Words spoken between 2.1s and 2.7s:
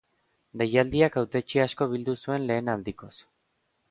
zuen